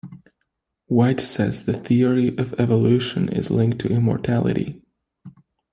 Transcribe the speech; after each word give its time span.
White 0.87 1.19
says 1.19 1.67
the 1.67 1.77
theory 1.79 2.35
of 2.35 2.59
evolution 2.59 3.29
is 3.29 3.51
linked 3.51 3.77
to 3.81 3.87
immorality. 3.89 4.81